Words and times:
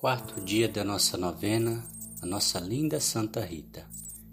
Quarto 0.00 0.40
dia 0.40 0.66
da 0.66 0.82
nossa 0.82 1.18
novena, 1.18 1.84
a 2.22 2.26
nossa 2.26 2.58
linda 2.58 2.98
Santa 2.98 3.44
Rita. 3.44 3.84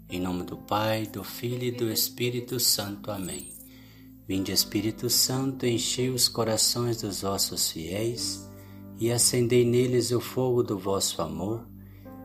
Em 0.08 0.18
nome 0.18 0.42
do 0.42 0.56
Pai, 0.56 1.04
do 1.04 1.22
Filho 1.22 1.64
e 1.64 1.70
do 1.70 1.92
Espírito 1.92 2.58
Santo. 2.58 3.10
Amém. 3.10 3.52
Vinde, 4.26 4.50
Espírito 4.50 5.10
Santo, 5.10 5.66
enchei 5.66 6.08
os 6.08 6.26
corações 6.26 7.02
dos 7.02 7.20
vossos 7.20 7.70
fiéis 7.70 8.48
e 8.98 9.12
acendei 9.12 9.62
neles 9.66 10.10
o 10.10 10.20
fogo 10.20 10.62
do 10.62 10.78
vosso 10.78 11.20
amor. 11.20 11.68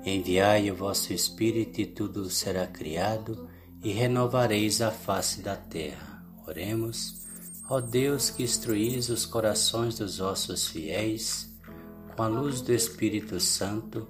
Enviai 0.06 0.72
o 0.72 0.76
vosso 0.76 1.12
Espírito 1.12 1.82
e 1.82 1.86
tudo 1.86 2.30
será 2.30 2.66
criado 2.66 3.50
e 3.84 3.92
renovareis 3.92 4.80
a 4.80 4.90
face 4.90 5.42
da 5.42 5.58
terra. 5.58 6.26
Oremos. 6.48 7.28
Ó 7.70 7.82
Deus 7.82 8.30
que 8.30 8.44
instruís 8.44 9.10
os 9.10 9.26
corações 9.26 9.98
dos 9.98 10.20
vossos 10.20 10.66
fiéis, 10.66 11.53
com 12.16 12.24
a 12.24 12.28
luz 12.28 12.62
do 12.62 12.74
Espírito 12.74 13.40
Santo, 13.40 14.08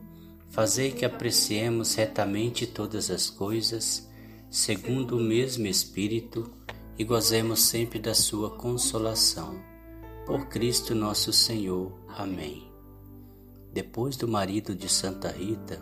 fazei 0.50 0.92
que 0.92 1.06
apreciemos 1.06 1.96
retamente 1.96 2.68
todas 2.68 3.10
as 3.10 3.30
coisas, 3.30 4.10
segundo 4.50 5.18
o 5.18 5.22
mesmo 5.22 5.68
Espírito, 5.68 6.52
e 6.98 7.04
gozemos 7.04 7.62
sempre 7.62 8.00
da 8.00 8.14
sua 8.14 8.52
consolação. 8.52 9.60
Por 10.26 10.48
Cristo 10.48 10.94
nosso 10.94 11.34
Senhor. 11.34 11.92
Amém. 12.08 12.72
Depois 13.74 14.16
do 14.16 14.28
marido 14.28 14.76
de 14.76 14.88
Santa 14.88 15.32
Rita 15.32 15.82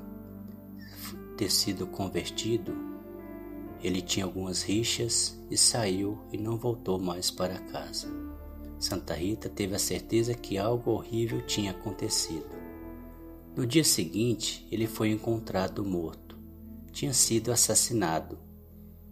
ter 1.35 1.51
sido 1.51 1.85
convertido, 1.87 2.73
ele 3.83 4.01
tinha 4.01 4.25
algumas 4.25 4.61
rixas 4.61 5.37
e 5.49 5.57
saiu 5.57 6.19
e 6.31 6.37
não 6.37 6.55
voltou 6.55 6.99
mais 6.99 7.29
para 7.29 7.59
casa. 7.59 8.07
Santa 8.81 9.13
Rita 9.13 9.47
teve 9.47 9.75
a 9.75 9.79
certeza 9.79 10.33
que 10.33 10.57
algo 10.57 10.89
horrível 10.89 11.39
tinha 11.45 11.69
acontecido. 11.69 12.49
No 13.55 13.63
dia 13.63 13.83
seguinte, 13.83 14.67
ele 14.71 14.87
foi 14.87 15.11
encontrado 15.11 15.85
morto. 15.85 16.35
Tinha 16.91 17.13
sido 17.13 17.51
assassinado. 17.51 18.39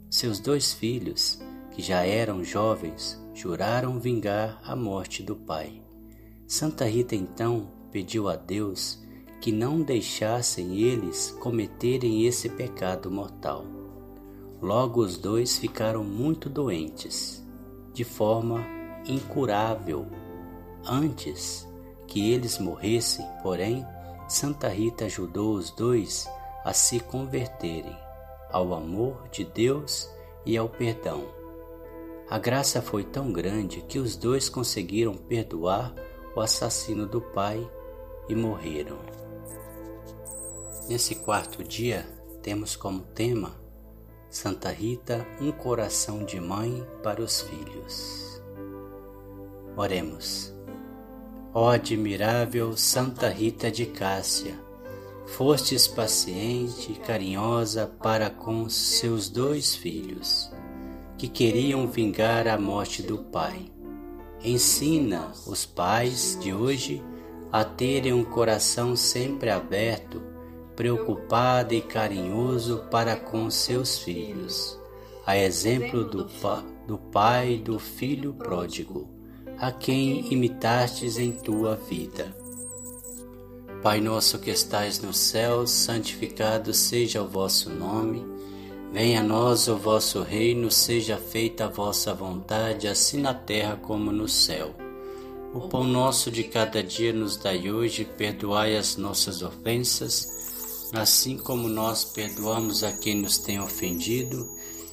Seus 0.10 0.40
dois 0.40 0.74
filhos, 0.74 1.40
que 1.70 1.84
já 1.84 2.04
eram 2.04 2.44
jovens, 2.44 3.24
juraram 3.32 4.00
vingar 4.00 4.60
a 4.64 4.76
morte 4.76 5.22
do 5.22 5.36
pai. 5.36 5.84
Santa 6.48 6.86
Rita 6.86 7.16
então 7.16 7.72
pediu 7.92 8.28
a 8.28 8.36
Deus 8.36 9.00
que 9.40 9.52
não 9.52 9.84
deixassem 9.84 10.80
eles 10.80 11.30
cometerem 11.40 12.26
esse 12.26 12.50
pecado 12.50 13.12
mortal. 13.12 13.68
Logo 14.60 15.00
os 15.00 15.16
dois 15.16 15.60
ficaram 15.60 16.04
muito 16.04 16.50
doentes, 16.50 17.48
de 17.94 18.04
forma 18.04 18.79
incurável. 19.10 20.08
Antes 20.86 21.68
que 22.08 22.32
eles 22.32 22.58
morressem, 22.58 23.26
porém, 23.44 23.86
Santa 24.28 24.68
Rita 24.68 25.06
ajudou 25.06 25.54
os 25.54 25.72
dois 25.72 26.30
a 26.64 26.74
se 26.74 27.00
converterem 27.00 27.98
ao 28.52 28.74
amor 28.74 29.28
de 29.32 29.44
Deus 29.44 30.10
e 30.46 30.58
ao 30.58 30.70
perdão. 30.70 31.24
A 32.30 32.38
graça 32.38 32.82
foi 32.82 33.04
tão 33.04 33.32
grande 33.32 33.82
que 33.82 33.98
os 33.98 34.16
dois 34.16 34.50
conseguiram 34.50 35.16
perdoar 35.16 35.94
o 36.36 36.42
assassino 36.42 37.08
do 37.08 37.20
pai 37.20 37.68
e 38.28 38.36
morreram. 38.36 39.00
Nesse 40.88 41.16
quarto 41.16 41.64
dia, 41.64 42.08
temos 42.42 42.76
como 42.76 43.02
tema 43.02 43.60
Santa 44.30 44.70
Rita, 44.70 45.26
um 45.42 45.52
coração 45.52 46.24
de 46.24 46.40
mãe 46.40 46.86
para 47.02 47.20
os 47.20 47.42
filhos. 47.42 48.29
Oremos. 49.76 50.54
Ó 51.54 51.70
admirável 51.70 52.76
Santa 52.78 53.30
Rita 53.30 53.72
de 53.72 53.86
Cássia, 53.86 54.54
fostes 55.26 55.88
paciente 55.88 56.92
e 56.92 56.96
carinhosa 56.96 57.88
para 57.88 58.30
com 58.30 58.70
seus 58.70 59.30
dois 59.30 59.76
filhos, 59.76 60.52
que 61.18 61.28
queriam 61.28 61.88
vingar 61.88 62.48
a 62.48 62.58
morte 62.58 63.02
do 63.02 63.18
pai. 63.18 63.72
Ensina 64.44 65.32
os 65.48 65.66
pais 65.66 66.38
de 66.40 66.54
hoje 66.54 67.04
a 67.52 67.64
terem 67.64 68.14
um 68.14 68.24
coração 68.24 68.96
sempre 68.96 69.50
aberto, 69.50 70.22
preocupado 70.76 71.74
e 71.74 71.82
carinhoso 71.82 72.86
para 72.92 73.16
com 73.16 73.50
seus 73.50 73.98
filhos, 73.98 74.80
a 75.26 75.38
exemplo 75.38 76.06
do, 76.06 76.26
pa 76.42 76.64
do 76.88 76.98
pai 76.98 77.58
do 77.58 77.80
filho 77.80 78.34
pródigo 78.34 79.19
a 79.60 79.74
quem 79.74 80.32
imitastes 80.32 81.18
em 81.18 81.34
tua 81.34 81.76
vida. 81.76 82.34
Pai 83.84 84.00
nosso 84.00 84.40
que 84.40 84.50
estais 84.50 85.02
no 85.02 85.14
céu, 85.14 85.68
santificado 85.68 86.74
seja 86.74 87.22
o 87.22 87.28
vosso 87.28 87.70
nome. 87.70 88.26
Venha 88.94 89.20
a 89.20 89.24
nós 89.24 89.68
o 89.68 89.76
vosso 89.76 90.22
reino, 90.22 90.72
seja 90.72 91.18
feita 91.18 91.66
a 91.66 91.70
vossa 91.70 92.14
vontade, 92.14 92.88
assim 92.88 93.20
na 93.20 93.34
terra 93.34 93.76
como 93.76 94.12
no 94.14 94.30
céu. 94.30 94.74
O 95.54 95.68
pão 95.68 95.84
nosso 95.84 96.32
de 96.32 96.46
cada 96.46 96.82
dia 96.82 97.12
nos 97.12 97.36
dai 97.36 97.70
hoje, 97.70 98.06
perdoai 98.06 98.78
as 98.78 98.96
nossas 98.96 99.42
ofensas, 99.42 100.90
assim 100.94 101.38
como 101.38 101.68
nós 101.68 102.06
perdoamos 102.06 102.84
a 102.84 102.94
quem 102.94 103.16
nos 103.16 103.38
tem 103.38 103.60
ofendido 103.60 104.50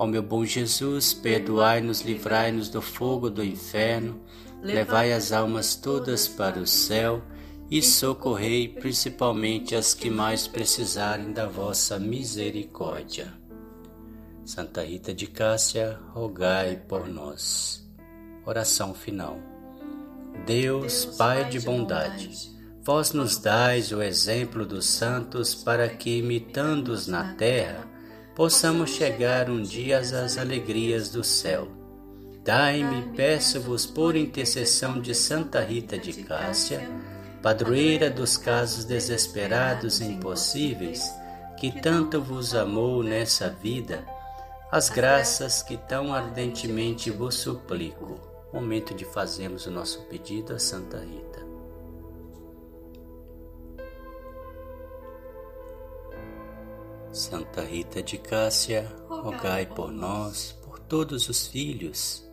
Ó 0.00 0.06
meu 0.06 0.22
bom 0.22 0.46
Jesus, 0.46 1.12
perdoai-nos, 1.12 2.00
livrai-nos 2.00 2.70
do 2.70 2.80
fogo 2.80 3.28
do 3.28 3.44
inferno, 3.44 4.18
levai 4.62 5.12
as 5.12 5.30
almas 5.30 5.74
todas 5.74 6.26
para 6.26 6.58
o 6.58 6.66
céu 6.66 7.22
e 7.70 7.82
socorrei 7.82 8.66
principalmente 8.66 9.76
as 9.76 9.92
que 9.92 10.08
mais 10.08 10.48
precisarem 10.48 11.34
da 11.34 11.46
vossa 11.46 11.98
misericórdia. 11.98 13.30
Santa 14.42 14.82
Rita 14.82 15.12
de 15.12 15.26
Cássia, 15.26 16.00
rogai 16.14 16.76
por 16.88 17.06
nós. 17.06 17.86
Oração 18.46 18.94
final. 18.94 19.38
Deus, 20.46 21.04
Pai 21.04 21.46
de 21.46 21.60
bondade, 21.60 22.50
vós 22.82 23.12
nos 23.12 23.36
dais 23.36 23.92
o 23.92 24.00
exemplo 24.00 24.64
dos 24.64 24.86
santos 24.86 25.54
para 25.54 25.90
que, 25.90 26.20
imitando-os 26.20 27.06
na 27.06 27.34
terra, 27.34 27.99
possamos 28.34 28.90
chegar 28.90 29.50
um 29.50 29.62
dia 29.62 29.98
às 29.98 30.38
alegrias 30.38 31.08
do 31.08 31.22
céu. 31.22 31.68
Dai-me, 32.44 33.14
peço-vos, 33.14 33.84
por 33.84 34.16
intercessão 34.16 35.00
de 35.00 35.14
Santa 35.14 35.60
Rita 35.60 35.98
de 35.98 36.12
Cássia, 36.24 36.80
padroeira 37.42 38.10
dos 38.10 38.36
casos 38.36 38.84
desesperados 38.84 40.00
e 40.00 40.04
impossíveis, 40.04 41.12
que 41.58 41.70
tanto 41.80 42.20
vos 42.20 42.54
amou 42.54 43.02
nessa 43.02 43.50
vida, 43.50 44.04
as 44.72 44.88
graças 44.88 45.62
que 45.62 45.76
tão 45.76 46.14
ardentemente 46.14 47.10
vos 47.10 47.34
suplico. 47.34 48.18
Momento 48.52 48.94
de 48.94 49.04
fazermos 49.04 49.66
o 49.66 49.70
nosso 49.70 50.00
pedido 50.04 50.54
a 50.54 50.58
Santa 50.58 50.98
Rita. 50.98 51.49
Santa 57.12 57.62
Rita 57.62 58.00
de 58.00 58.16
Cássia, 58.16 58.88
rogai 59.08 59.66
por 59.66 59.90
nós, 59.90 60.56
por 60.62 60.78
todos 60.78 61.28
os 61.28 61.48
filhos, 61.48 62.24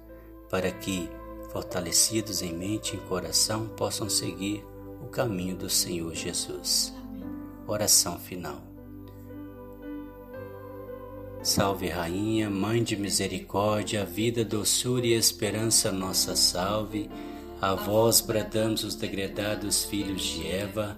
para 0.51 0.71
que, 0.71 1.09
fortalecidos 1.51 2.44
em 2.44 2.53
mente 2.53 2.95
e 2.95 3.00
coração, 3.00 3.68
possam 3.69 4.07
seguir 4.07 4.63
o 5.01 5.07
caminho 5.07 5.57
do 5.57 5.68
Senhor 5.68 6.13
Jesus. 6.13 6.94
Oração 7.65 8.19
final. 8.19 8.62
Salve, 11.41 11.88
Rainha, 11.88 12.47
Mãe 12.47 12.83
de 12.83 12.95
Misericórdia, 12.95 14.06
vida, 14.06 14.45
doçura 14.45 15.07
e 15.07 15.13
esperança, 15.13 15.91
nossa 15.91 16.35
salve. 16.35 17.09
A 17.59 17.73
vós 17.73 18.21
bradamos 18.21 18.83
os 18.83 18.94
degredados 18.94 19.85
filhos 19.85 20.21
de 20.21 20.45
Eva, 20.45 20.97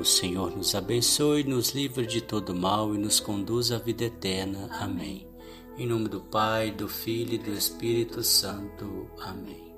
O 0.00 0.04
Senhor 0.04 0.56
nos 0.56 0.74
abençoe, 0.74 1.44
nos 1.44 1.72
livre 1.72 2.06
de 2.06 2.22
todo 2.22 2.54
mal 2.54 2.94
e 2.94 2.98
nos 2.98 3.20
conduz 3.20 3.70
à 3.70 3.76
vida 3.76 4.04
eterna. 4.04 4.70
Amém. 4.80 5.28
Em 5.76 5.86
nome 5.86 6.08
do 6.08 6.22
Pai, 6.22 6.70
do 6.70 6.88
Filho 6.88 7.34
e 7.34 7.38
do 7.38 7.50
Espírito 7.50 8.22
Santo. 8.22 9.10
Amém. 9.20 9.70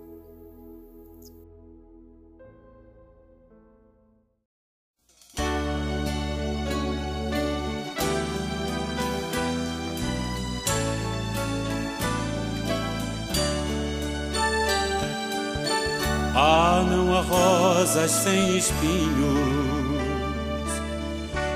Ah, 16.35 16.87
não 16.89 17.13
há 17.13 17.23
rosas 17.23 18.11
sem 18.11 18.57
espinhos, 18.57 19.82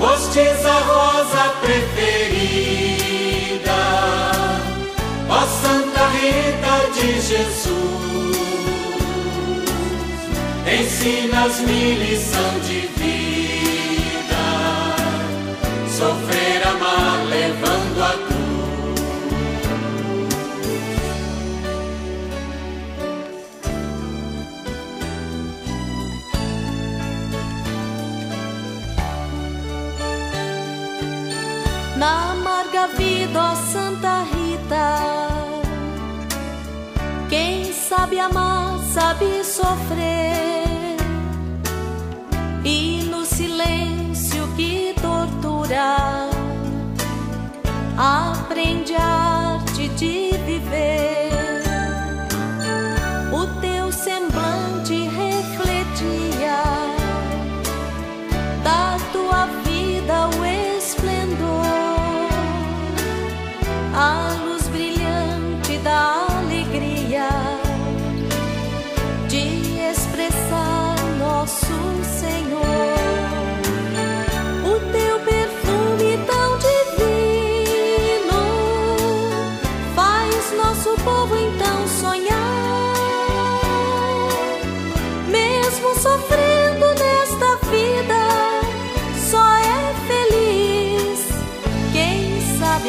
Fostes 0.00 0.64
a 0.64 0.78
rosa 0.78 1.44
preferida, 1.60 2.90
ó 5.28 5.40
Santa 5.60 6.04
Rita 6.08 6.76
de 6.94 7.20
Jesus. 7.20 8.00
Ensinas-me 10.66 11.80
lição 11.96 12.52
de 12.60 12.80
vida, 12.96 14.44
sofrer, 15.98 16.49
amarga 33.30 33.36
vida, 33.36 33.40
ó 33.40 33.54
Santa 33.54 34.22
Rita. 34.22 35.28
Quem 37.28 37.72
sabe 37.72 38.18
amar, 38.18 38.78
sabe 38.92 39.44
sofrer, 39.44 40.96
e 42.64 43.04
no 43.04 43.24
silêncio 43.24 44.48
que 44.56 44.94
tortura, 45.00 46.28
aprende 47.96 48.94
a 48.94 49.19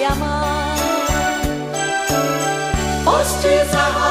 sabe 0.01 0.05
amar. 0.05 0.75
Fostes 3.03 3.74
a 3.74 4.11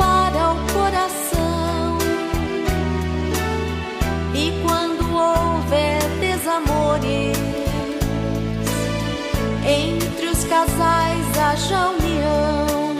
casais 10.61 11.25
haja 11.37 11.87
união. 11.89 12.95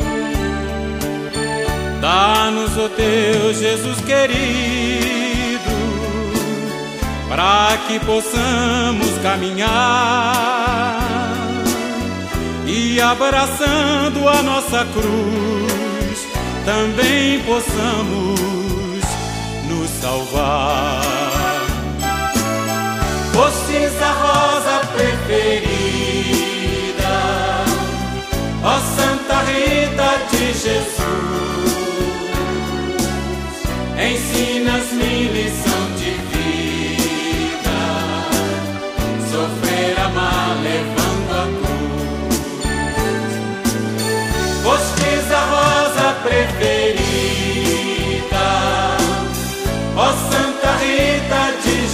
Dá-nos, 1.99 2.77
ó 2.77 2.87
Deus 2.87 3.57
Jesus 3.57 3.99
querido, 4.01 5.59
para 7.29 7.77
que 7.87 7.99
possamos 7.99 9.17
caminhar 9.21 10.99
e 12.65 12.99
abraçando 12.99 14.27
a 14.27 14.41
nossa 14.41 14.85
cruz, 14.85 16.27
também 16.65 17.39
possamos 17.41 18.39
nos 19.69 19.89
salvar. 20.01 21.01
Fostes 23.33 24.01
a 24.01 24.11
rosa 24.11 24.81
preferida, 24.93 25.80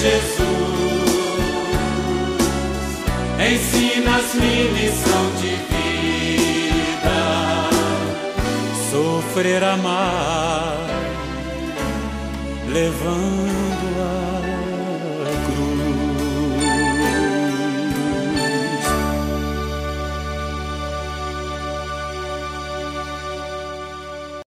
Jesus. 0.08 0.48
Ensinas-me 3.52 4.54
lição 4.80 5.26
de 5.42 5.54
vida. 5.70 7.20
Sofrer, 8.90 9.64
amar, 9.64 10.88
levando 12.70 13.67